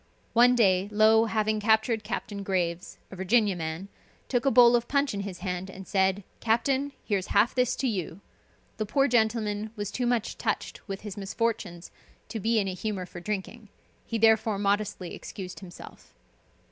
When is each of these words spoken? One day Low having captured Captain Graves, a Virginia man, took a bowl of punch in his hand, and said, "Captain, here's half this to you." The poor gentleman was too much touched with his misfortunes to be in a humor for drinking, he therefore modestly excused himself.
One 0.33 0.55
day 0.55 0.89
Low 0.91 1.25
having 1.25 1.59
captured 1.59 2.03
Captain 2.03 2.41
Graves, 2.41 2.97
a 3.11 3.15
Virginia 3.15 3.55
man, 3.55 3.87
took 4.29 4.47
a 4.47 4.49
bowl 4.49 4.75
of 4.75 4.87
punch 4.87 5.13
in 5.13 5.19
his 5.19 5.41
hand, 5.41 5.69
and 5.69 5.87
said, 5.87 6.23
"Captain, 6.39 6.93
here's 7.03 7.27
half 7.37 7.53
this 7.53 7.75
to 7.75 7.87
you." 7.87 8.19
The 8.77 8.87
poor 8.87 9.07
gentleman 9.07 9.69
was 9.75 9.91
too 9.91 10.07
much 10.07 10.39
touched 10.39 10.87
with 10.87 11.01
his 11.01 11.17
misfortunes 11.17 11.91
to 12.29 12.39
be 12.39 12.57
in 12.57 12.67
a 12.67 12.73
humor 12.73 13.05
for 13.05 13.19
drinking, 13.19 13.69
he 14.03 14.17
therefore 14.17 14.57
modestly 14.57 15.13
excused 15.13 15.59
himself. 15.59 16.15